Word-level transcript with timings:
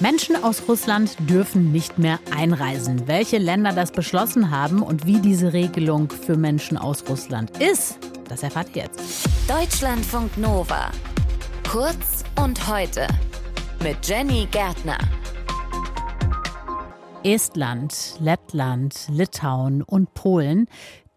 Menschen 0.00 0.36
aus 0.36 0.62
Russland 0.68 1.16
dürfen 1.20 1.72
nicht 1.72 1.98
mehr 1.98 2.18
einreisen. 2.34 3.08
Welche 3.08 3.38
Länder 3.38 3.72
das 3.72 3.92
beschlossen 3.92 4.50
haben 4.50 4.82
und 4.82 5.06
wie 5.06 5.20
diese 5.20 5.54
Regelung 5.54 6.10
für 6.10 6.36
Menschen 6.36 6.76
aus 6.76 7.04
Russland 7.08 7.50
ist, 7.62 7.98
das 8.28 8.42
erfahrt 8.42 8.68
ihr 8.74 8.82
jetzt. 8.82 9.00
Deutschlandfunk 9.48 10.36
Nova. 10.36 10.90
Kurz 11.70 12.24
und 12.42 12.68
heute 12.68 13.06
mit 13.82 14.06
Jenny 14.06 14.46
Gärtner. 14.50 14.98
Estland, 17.24 18.16
Lettland, 18.20 19.08
Litauen 19.10 19.82
und 19.82 20.12
Polen 20.12 20.68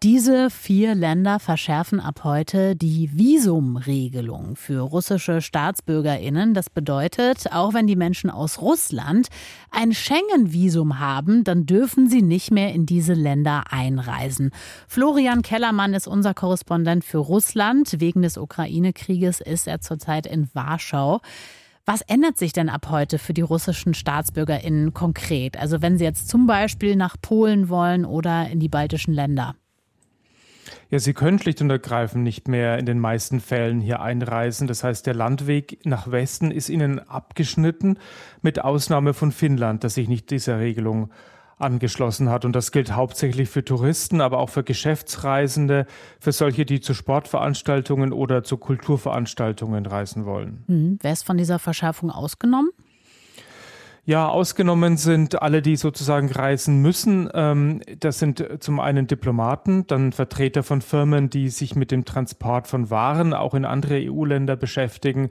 diese 0.02 0.48
vier 0.48 0.94
Länder 0.94 1.38
verschärfen 1.38 2.00
ab 2.00 2.24
heute 2.24 2.74
die 2.74 3.10
Visumregelung 3.12 4.56
für 4.56 4.80
russische 4.80 5.42
Staatsbürgerinnen. 5.42 6.54
Das 6.54 6.70
bedeutet, 6.70 7.52
auch 7.52 7.74
wenn 7.74 7.86
die 7.86 7.96
Menschen 7.96 8.30
aus 8.30 8.62
Russland 8.62 9.28
ein 9.70 9.92
Schengen-Visum 9.92 11.00
haben, 11.00 11.44
dann 11.44 11.66
dürfen 11.66 12.08
sie 12.08 12.22
nicht 12.22 12.50
mehr 12.50 12.72
in 12.72 12.86
diese 12.86 13.12
Länder 13.12 13.64
einreisen. 13.68 14.52
Florian 14.88 15.42
Kellermann 15.42 15.92
ist 15.92 16.08
unser 16.08 16.32
Korrespondent 16.32 17.04
für 17.04 17.18
Russland. 17.18 18.00
Wegen 18.00 18.22
des 18.22 18.38
Ukraine-Krieges 18.38 19.42
ist 19.42 19.66
er 19.66 19.82
zurzeit 19.82 20.26
in 20.26 20.48
Warschau. 20.54 21.20
Was 21.84 22.00
ändert 22.00 22.38
sich 22.38 22.54
denn 22.54 22.70
ab 22.70 22.88
heute 22.88 23.18
für 23.18 23.34
die 23.34 23.42
russischen 23.42 23.92
StaatsbürgerInnen 23.92 24.94
konkret? 24.94 25.58
Also 25.58 25.82
wenn 25.82 25.98
sie 25.98 26.04
jetzt 26.04 26.30
zum 26.30 26.46
Beispiel 26.46 26.96
nach 26.96 27.16
Polen 27.20 27.68
wollen 27.68 28.06
oder 28.06 28.48
in 28.48 28.60
die 28.60 28.68
baltischen 28.70 29.12
Länder? 29.12 29.56
Ja, 30.90 30.98
sie 30.98 31.14
können 31.14 31.38
schlicht 31.38 31.60
und 31.60 31.70
ergreifend 31.70 32.24
nicht 32.24 32.48
mehr 32.48 32.78
in 32.78 32.86
den 32.86 32.98
meisten 32.98 33.40
Fällen 33.40 33.80
hier 33.80 34.00
einreisen. 34.00 34.66
Das 34.66 34.84
heißt, 34.84 35.06
der 35.06 35.14
Landweg 35.14 35.78
nach 35.84 36.10
Westen 36.10 36.50
ist 36.50 36.68
ihnen 36.68 36.98
abgeschnitten, 36.98 37.98
mit 38.42 38.62
Ausnahme 38.62 39.14
von 39.14 39.32
Finnland, 39.32 39.84
das 39.84 39.94
sich 39.94 40.08
nicht 40.08 40.30
dieser 40.30 40.58
Regelung 40.58 41.10
angeschlossen 41.60 42.30
hat. 42.30 42.44
Und 42.44 42.56
das 42.56 42.72
gilt 42.72 42.92
hauptsächlich 42.92 43.48
für 43.48 43.64
Touristen, 43.64 44.20
aber 44.20 44.38
auch 44.38 44.48
für 44.48 44.64
Geschäftsreisende, 44.64 45.86
für 46.18 46.32
solche, 46.32 46.64
die 46.64 46.80
zu 46.80 46.94
Sportveranstaltungen 46.94 48.12
oder 48.12 48.42
zu 48.42 48.56
Kulturveranstaltungen 48.56 49.86
reisen 49.86 50.24
wollen. 50.24 50.64
Hm, 50.66 50.98
wer 51.02 51.12
ist 51.12 51.24
von 51.24 51.36
dieser 51.36 51.58
Verschärfung 51.58 52.10
ausgenommen? 52.10 52.70
Ja, 54.04 54.28
ausgenommen 54.28 54.96
sind 54.96 55.42
alle, 55.42 55.62
die 55.62 55.76
sozusagen 55.76 56.30
reisen 56.30 56.80
müssen. 56.80 57.28
Ähm, 57.34 57.80
das 57.98 58.18
sind 58.18 58.44
zum 58.60 58.80
einen 58.80 59.06
Diplomaten, 59.06 59.86
dann 59.86 60.12
Vertreter 60.12 60.62
von 60.62 60.80
Firmen, 60.80 61.28
die 61.28 61.48
sich 61.50 61.76
mit 61.76 61.90
dem 61.90 62.04
Transport 62.04 62.66
von 62.66 62.90
Waren 62.90 63.34
auch 63.34 63.54
in 63.54 63.64
andere 63.64 64.00
EU-Länder 64.10 64.56
beschäftigen 64.56 65.30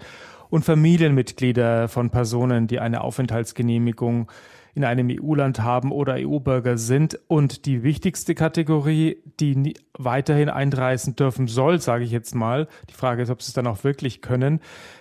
und 0.49 0.65
Familienmitglieder 0.65 1.87
von 1.87 2.09
Personen, 2.09 2.67
die 2.67 2.79
eine 2.79 3.01
Aufenthaltsgenehmigung 3.01 4.31
in 4.75 4.83
einem 4.83 5.09
EU-Land 5.11 5.61
haben 5.61 5.91
oder 5.91 6.15
EU-Bürger 6.17 6.77
sind. 6.77 7.19
Und 7.27 7.65
die 7.65 7.83
wichtigste 7.83 8.35
Kategorie, 8.35 9.17
die 9.39 9.73
weiterhin 9.97 10.49
einreisen 10.49 11.15
dürfen 11.15 11.47
soll, 11.47 11.79
sage 11.81 12.03
ich 12.03 12.11
jetzt 12.11 12.35
mal, 12.35 12.67
die 12.89 12.93
Frage 12.93 13.23
ist, 13.23 13.29
ob 13.29 13.41
sie 13.41 13.49
es 13.49 13.53
dann 13.53 13.67
auch 13.67 13.83
wirklich 13.83 14.21
können, 14.21 14.59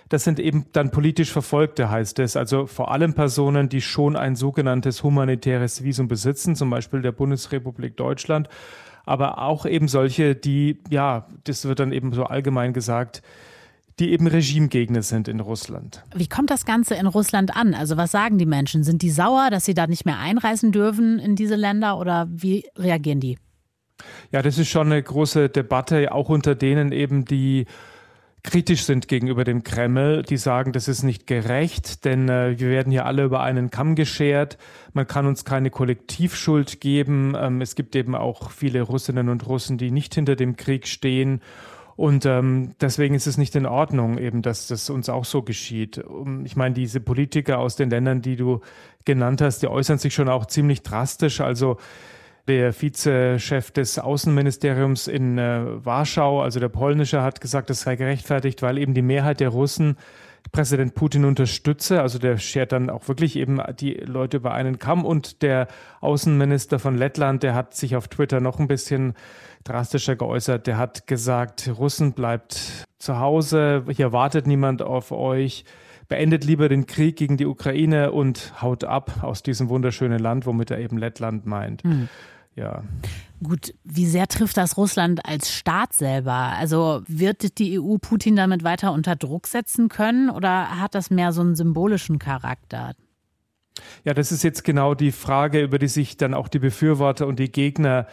das 0.09 0.23
sind 0.23 0.39
eben 0.39 0.65
dann 0.73 0.91
politisch 0.91 1.31
Verfolgte, 1.31 1.89
heißt 1.89 2.19
es. 2.19 2.35
Also 2.35 2.65
vor 2.65 2.91
allem 2.91 3.13
Personen, 3.13 3.69
die 3.69 3.81
schon 3.81 4.15
ein 4.15 4.35
sogenanntes 4.35 5.03
humanitäres 5.03 5.83
Visum 5.83 6.07
besitzen, 6.07 6.55
zum 6.55 6.69
Beispiel 6.69 7.01
der 7.01 7.11
Bundesrepublik 7.11 7.95
Deutschland, 7.95 8.49
aber 9.05 9.39
auch 9.39 9.65
eben 9.65 9.87
solche, 9.87 10.35
die, 10.35 10.79
ja, 10.89 11.27
das 11.43 11.65
wird 11.65 11.79
dann 11.79 11.91
eben 11.91 12.13
so 12.13 12.25
allgemein 12.25 12.73
gesagt, 12.73 13.21
die 13.99 14.11
eben 14.11 14.27
Regimegegner 14.27 15.01
sind 15.01 15.27
in 15.27 15.39
Russland. 15.39 16.03
Wie 16.15 16.27
kommt 16.27 16.49
das 16.49 16.65
Ganze 16.65 16.95
in 16.95 17.07
Russland 17.07 17.55
an? 17.55 17.73
Also 17.73 17.97
was 17.97 18.11
sagen 18.11 18.37
die 18.37 18.45
Menschen? 18.45 18.83
Sind 18.83 19.01
die 19.01 19.09
sauer, 19.09 19.49
dass 19.51 19.65
sie 19.65 19.73
da 19.73 19.87
nicht 19.87 20.05
mehr 20.05 20.19
einreisen 20.19 20.71
dürfen 20.71 21.19
in 21.19 21.35
diese 21.35 21.55
Länder 21.55 21.97
oder 21.97 22.27
wie 22.29 22.65
reagieren 22.77 23.19
die? 23.19 23.37
Ja, 24.31 24.41
das 24.41 24.57
ist 24.57 24.69
schon 24.69 24.87
eine 24.87 25.01
große 25.01 25.49
Debatte, 25.49 26.13
auch 26.13 26.29
unter 26.29 26.55
denen 26.55 26.91
eben, 26.91 27.25
die 27.25 27.65
kritisch 28.43 28.83
sind 28.83 29.07
gegenüber 29.07 29.43
dem 29.43 29.63
Kreml, 29.63 30.23
die 30.23 30.37
sagen, 30.37 30.71
das 30.71 30.87
ist 30.87 31.03
nicht 31.03 31.27
gerecht, 31.27 32.05
denn 32.05 32.29
äh, 32.29 32.57
wir 32.57 32.69
werden 32.69 32.91
hier 32.91 33.05
alle 33.05 33.25
über 33.25 33.41
einen 33.41 33.69
Kamm 33.69 33.95
geschert. 33.95 34.57
Man 34.93 35.07
kann 35.07 35.25
uns 35.25 35.43
keine 35.43 35.69
Kollektivschuld 35.69 36.79
geben. 36.79 37.33
Ähm, 37.37 37.61
es 37.61 37.75
gibt 37.75 37.95
eben 37.95 38.15
auch 38.15 38.51
viele 38.51 38.81
Russinnen 38.81 39.29
und 39.29 39.45
Russen, 39.47 39.77
die 39.77 39.91
nicht 39.91 40.15
hinter 40.15 40.35
dem 40.35 40.55
Krieg 40.55 40.87
stehen. 40.87 41.41
Und 41.99 42.25
ähm, 42.25 42.75
deswegen 42.79 43.13
ist 43.13 43.27
es 43.27 43.37
nicht 43.37 43.57
in 43.57 43.65
Ordnung, 43.65 44.19
eben, 44.19 44.41
dass 44.41 44.67
das 44.67 44.89
uns 44.89 45.09
auch 45.09 45.25
so 45.25 45.41
geschieht. 45.41 46.01
Ich 46.45 46.55
meine, 46.55 46.73
diese 46.73 47.01
Politiker 47.01 47.59
aus 47.59 47.75
den 47.75 47.89
Ländern, 47.89 48.21
die 48.21 48.37
du 48.37 48.61
genannt 49.03 49.41
hast, 49.41 49.63
die 49.63 49.67
äußern 49.67 49.97
sich 49.97 50.13
schon 50.13 50.29
auch 50.29 50.45
ziemlich 50.45 50.81
drastisch. 50.81 51.41
Also 51.41 51.75
der 52.47 52.71
Vizechef 52.71 53.71
des 53.71 53.99
Außenministeriums 53.99 55.09
in 55.09 55.37
äh, 55.37 55.85
Warschau, 55.85 56.41
also 56.41 56.61
der 56.61 56.69
polnische, 56.69 57.21
hat 57.21 57.41
gesagt, 57.41 57.69
das 57.69 57.81
sei 57.81 57.97
gerechtfertigt, 57.97 58.61
weil 58.61 58.77
eben 58.77 58.93
die 58.93 59.01
Mehrheit 59.01 59.41
der 59.41 59.49
Russen 59.49 59.97
Präsident 60.51 60.95
Putin 60.95 61.25
unterstütze. 61.25 62.01
Also 62.01 62.19
der 62.19 62.37
schert 62.37 62.71
dann 62.71 62.89
auch 62.89 63.07
wirklich 63.07 63.35
eben 63.35 63.61
die 63.79 63.93
Leute 63.93 64.37
über 64.37 64.53
einen 64.53 64.79
Kamm. 64.79 65.05
Und 65.05 65.41
der 65.41 65.67
Außenminister 66.01 66.79
von 66.79 66.97
Lettland, 66.97 67.43
der 67.43 67.55
hat 67.55 67.75
sich 67.75 67.95
auf 67.95 68.07
Twitter 68.07 68.39
noch 68.39 68.59
ein 68.59 68.67
bisschen 68.67 69.13
drastischer 69.63 70.15
geäußert. 70.15 70.67
Der 70.67 70.77
hat 70.77 71.07
gesagt, 71.07 71.69
Russen 71.77 72.13
bleibt 72.13 72.85
zu 72.97 73.19
Hause, 73.19 73.85
hier 73.89 74.11
wartet 74.11 74.47
niemand 74.47 74.81
auf 74.81 75.11
euch. 75.11 75.65
Beendet 76.07 76.43
lieber 76.43 76.69
den 76.69 76.87
Krieg 76.87 77.17
gegen 77.17 77.37
die 77.37 77.45
Ukraine 77.45 78.11
und 78.11 78.61
haut 78.61 78.83
ab 78.83 79.19
aus 79.21 79.43
diesem 79.43 79.69
wunderschönen 79.69 80.17
Land, 80.17 80.47
womit 80.47 80.71
er 80.71 80.79
eben 80.79 80.97
Lettland 80.97 81.45
meint. 81.45 81.85
Mhm. 81.85 82.09
Ja. 82.59 82.83
Gut, 83.41 83.73
wie 83.85 84.05
sehr 84.05 84.27
trifft 84.27 84.57
das 84.57 84.75
Russland 84.75 85.25
als 85.25 85.49
Staat 85.49 85.93
selber? 85.93 86.33
Also 86.33 87.01
wird 87.07 87.57
die 87.57 87.79
EU 87.79 87.95
Putin 87.97 88.35
damit 88.35 88.65
weiter 88.65 88.91
unter 88.91 89.15
Druck 89.15 89.47
setzen 89.47 89.87
können 89.87 90.29
oder 90.29 90.77
hat 90.79 90.93
das 90.93 91.09
mehr 91.09 91.31
so 91.31 91.39
einen 91.39 91.55
symbolischen 91.55 92.19
Charakter? 92.19 92.95
Ja, 94.03 94.13
das 94.13 94.33
ist 94.33 94.43
jetzt 94.43 94.65
genau 94.65 94.93
die 94.93 95.13
Frage, 95.13 95.61
über 95.61 95.79
die 95.79 95.87
sich 95.87 96.17
dann 96.17 96.33
auch 96.33 96.49
die 96.49 96.59
Befürworter 96.59 97.27
und 97.27 97.39
die 97.39 97.49
Gegner 97.49 98.07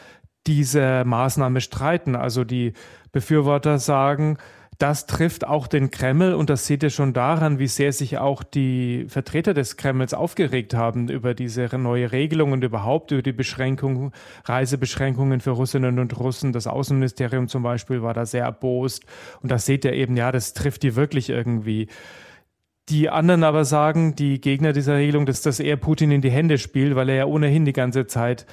dieser 0.47 1.05
Maßnahme 1.05 1.61
streiten. 1.61 2.15
Also 2.15 2.45
die 2.45 2.73
Befürworter 3.11 3.81
sagen, 3.81 4.39
das 4.79 5.07
trifft 5.07 5.47
auch 5.47 5.69
den 5.69 5.91
Kreml 5.91 6.35
und 6.35 6.51
das 6.51 6.67
seht 6.67 6.83
ihr 6.83 6.91
schon 6.91 7.15
daran, 7.15 7.59
wie 7.59 7.67
sehr 7.67 7.93
sich 7.93 8.19
auch 8.19 8.43
die 8.43 9.07
Vertreter 9.09 9.55
des 9.55 9.77
Kremls 9.77 10.13
aufgeregt 10.13 10.75
haben 10.75 11.09
über 11.09 11.33
diese 11.33 11.67
neue 11.79 12.13
Regelung 12.13 12.53
und 12.53 12.63
überhaupt 12.63 13.11
über 13.11 13.23
die 13.23 13.33
Beschränkung, 13.33 14.13
Reisebeschränkungen 14.45 15.41
für 15.41 15.51
Russinnen 15.51 15.99
und 15.99 16.19
Russen. 16.19 16.53
Das 16.53 16.67
Außenministerium 16.67 17.49
zum 17.49 17.63
Beispiel 17.63 18.03
war 18.03 18.13
da 18.13 18.27
sehr 18.27 18.45
erbost 18.45 19.05
und 19.41 19.51
das 19.51 19.65
seht 19.65 19.85
ihr 19.87 19.95
eben, 19.95 20.17
ja, 20.17 20.31
das 20.31 20.53
trifft 20.53 20.83
die 20.83 20.95
wirklich 20.95 21.31
irgendwie. 21.31 21.89
Die 22.91 23.09
anderen 23.09 23.45
aber 23.45 23.65
sagen, 23.65 24.15
die 24.15 24.41
Gegner 24.41 24.73
dieser 24.73 24.97
Regelung, 24.97 25.27
dass 25.27 25.41
das 25.41 25.59
eher 25.59 25.77
Putin 25.77 26.11
in 26.11 26.21
die 26.21 26.31
Hände 26.31 26.59
spielt, 26.59 26.95
weil 26.95 27.09
er 27.09 27.17
ja 27.17 27.25
ohnehin 27.25 27.65
die 27.65 27.73
ganze 27.73 28.07
Zeit 28.07 28.47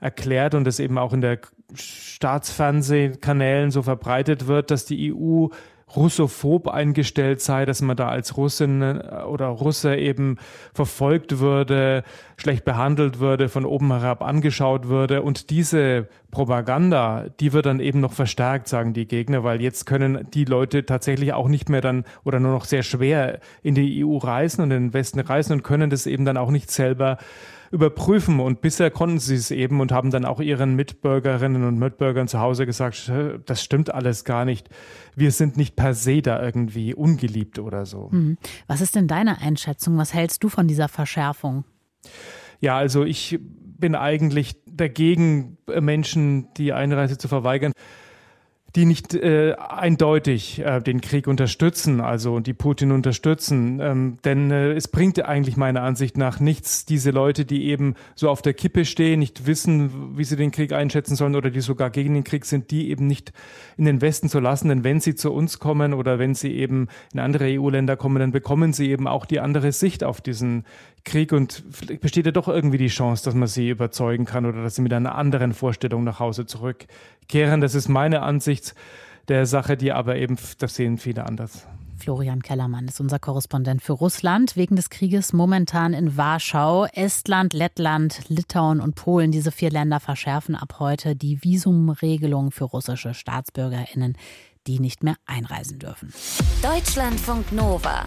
erklärt 0.00 0.54
und 0.54 0.66
es 0.66 0.80
eben 0.80 0.98
auch 0.98 1.12
in 1.12 1.20
der 1.20 1.38
Staatsfernsehkanälen 1.74 3.70
so 3.70 3.82
verbreitet 3.82 4.46
wird, 4.46 4.70
dass 4.70 4.84
die 4.84 5.12
EU 5.12 5.48
russophob 5.96 6.68
eingestellt 6.68 7.40
sei, 7.40 7.64
dass 7.64 7.80
man 7.80 7.96
da 7.96 8.08
als 8.08 8.36
Russin 8.36 8.82
äh, 8.82 9.22
oder 9.26 9.46
Russe 9.46 9.96
eben 9.96 10.36
verfolgt 10.74 11.38
würde, 11.38 12.04
schlecht 12.36 12.64
behandelt 12.64 13.20
würde, 13.20 13.48
von 13.48 13.64
oben 13.64 13.90
herab 13.90 14.22
angeschaut 14.22 14.88
würde. 14.88 15.22
Und 15.22 15.50
diese 15.50 16.08
Propaganda, 16.30 17.26
die 17.40 17.52
wird 17.52 17.66
dann 17.66 17.80
eben 17.80 18.00
noch 18.00 18.12
verstärkt, 18.12 18.68
sagen 18.68 18.92
die 18.92 19.08
Gegner, 19.08 19.44
weil 19.44 19.62
jetzt 19.62 19.86
können 19.86 20.26
die 20.34 20.44
Leute 20.44 20.84
tatsächlich 20.84 21.32
auch 21.32 21.48
nicht 21.48 21.68
mehr 21.68 21.80
dann 21.80 22.04
oder 22.24 22.38
nur 22.38 22.52
noch 22.52 22.64
sehr 22.64 22.82
schwer 22.82 23.40
in 23.62 23.74
die 23.74 24.04
EU 24.04 24.18
reisen 24.18 24.62
und 24.62 24.70
in 24.70 24.88
den 24.88 24.94
Westen 24.94 25.20
reisen 25.20 25.52
und 25.54 25.62
können 25.62 25.90
das 25.90 26.06
eben 26.06 26.24
dann 26.24 26.36
auch 26.36 26.50
nicht 26.50 26.70
selber 26.70 27.18
überprüfen. 27.70 28.40
Und 28.40 28.60
bisher 28.60 28.90
konnten 28.90 29.18
sie 29.18 29.34
es 29.34 29.50
eben 29.50 29.80
und 29.80 29.92
haben 29.92 30.10
dann 30.10 30.24
auch 30.24 30.40
ihren 30.40 30.74
Mitbürgerinnen 30.74 31.64
und 31.64 31.78
Mitbürgern 31.78 32.28
zu 32.28 32.40
Hause 32.40 32.66
gesagt, 32.66 33.10
das 33.46 33.62
stimmt 33.62 33.92
alles 33.92 34.24
gar 34.24 34.44
nicht. 34.44 34.68
Wir 35.14 35.32
sind 35.32 35.56
nicht 35.56 35.76
per 35.76 35.94
se 35.94 36.22
da 36.22 36.42
irgendwie 36.42 36.94
ungeliebt 36.94 37.58
oder 37.58 37.86
so. 37.86 38.08
Mhm. 38.10 38.38
Was 38.66 38.80
ist 38.80 38.94
denn 38.94 39.08
deine 39.08 39.40
Einschätzung? 39.40 39.98
Was 39.98 40.14
hältst 40.14 40.42
du 40.44 40.48
von 40.48 40.68
dieser 40.68 40.88
Verschärfung? 40.88 41.64
Ja, 42.60 42.76
also 42.76 43.04
ich 43.04 43.38
bin 43.40 43.94
eigentlich 43.94 44.56
dagegen, 44.66 45.58
Menschen 45.80 46.52
die 46.54 46.72
Einreise 46.72 47.18
zu 47.18 47.28
verweigern 47.28 47.72
die 48.76 48.84
nicht 48.84 49.14
äh, 49.14 49.54
eindeutig 49.54 50.60
äh, 50.60 50.80
den 50.80 51.00
Krieg 51.00 51.26
unterstützen, 51.26 52.02
also 52.02 52.38
die 52.38 52.52
Putin 52.52 52.92
unterstützen. 52.92 53.80
Ähm, 53.80 54.18
denn 54.24 54.50
äh, 54.50 54.72
es 54.72 54.88
bringt 54.88 55.24
eigentlich 55.24 55.56
meiner 55.56 55.82
Ansicht 55.82 56.18
nach 56.18 56.38
nichts, 56.38 56.84
diese 56.84 57.10
Leute, 57.10 57.46
die 57.46 57.64
eben 57.66 57.94
so 58.14 58.28
auf 58.28 58.42
der 58.42 58.52
Kippe 58.52 58.84
stehen, 58.84 59.20
nicht 59.20 59.46
wissen, 59.46 60.18
wie 60.18 60.24
sie 60.24 60.36
den 60.36 60.50
Krieg 60.50 60.72
einschätzen 60.72 61.16
sollen 61.16 61.34
oder 61.34 61.50
die 61.50 61.62
sogar 61.62 61.88
gegen 61.88 62.12
den 62.12 62.24
Krieg 62.24 62.44
sind, 62.44 62.70
die 62.70 62.90
eben 62.90 63.06
nicht 63.06 63.32
in 63.78 63.86
den 63.86 64.02
Westen 64.02 64.28
zu 64.28 64.38
lassen. 64.38 64.68
Denn 64.68 64.84
wenn 64.84 65.00
sie 65.00 65.14
zu 65.14 65.32
uns 65.32 65.58
kommen 65.58 65.94
oder 65.94 66.18
wenn 66.18 66.34
sie 66.34 66.52
eben 66.52 66.88
in 67.14 67.20
andere 67.20 67.58
EU-Länder 67.58 67.96
kommen, 67.96 68.18
dann 68.18 68.32
bekommen 68.32 68.74
sie 68.74 68.90
eben 68.90 69.06
auch 69.08 69.24
die 69.24 69.40
andere 69.40 69.72
Sicht 69.72 70.04
auf 70.04 70.20
diesen 70.20 70.64
Krieg 71.04 71.32
und 71.32 71.64
besteht 72.00 72.26
ja 72.26 72.32
doch 72.32 72.48
irgendwie 72.48 72.76
die 72.76 72.88
Chance, 72.88 73.24
dass 73.24 73.34
man 73.34 73.48
sie 73.48 73.70
überzeugen 73.70 74.24
kann 74.24 74.44
oder 74.44 74.62
dass 74.62 74.74
sie 74.74 74.82
mit 74.82 74.92
einer 74.92 75.14
anderen 75.14 75.54
Vorstellung 75.54 76.04
nach 76.04 76.20
Hause 76.20 76.44
zurückkehren. 76.44 77.60
Das 77.60 77.74
ist 77.74 77.88
meine 77.88 78.22
Ansicht 78.22 78.57
der 79.28 79.46
Sache, 79.46 79.76
die 79.76 79.92
aber 79.92 80.16
eben, 80.16 80.36
das 80.58 80.74
sehen 80.74 80.98
viele 80.98 81.26
anders. 81.26 81.66
Florian 81.98 82.42
Kellermann 82.42 82.86
ist 82.86 83.00
unser 83.00 83.18
Korrespondent 83.18 83.82
für 83.82 83.92
Russland 83.92 84.56
wegen 84.56 84.76
des 84.76 84.88
Krieges 84.88 85.32
momentan 85.32 85.92
in 85.92 86.16
Warschau. 86.16 86.86
Estland, 86.86 87.52
Lettland, 87.52 88.20
Litauen 88.28 88.80
und 88.80 88.94
Polen, 88.94 89.32
diese 89.32 89.50
vier 89.50 89.70
Länder 89.70 90.00
verschärfen 90.00 90.54
ab 90.54 90.76
heute 90.78 91.16
die 91.16 91.42
Visumregelung 91.42 92.52
für 92.52 92.64
russische 92.64 93.14
Staatsbürgerinnen, 93.14 94.16
die 94.66 94.78
nicht 94.78 95.02
mehr 95.02 95.16
einreisen 95.26 95.78
dürfen. 95.78 96.12
Deutschlandfunk 96.62 97.52
Nova. 97.52 98.06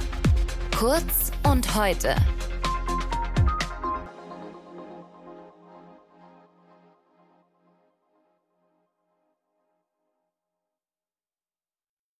Kurz 0.75 1.31
und 1.44 1.75
heute. 1.75 2.15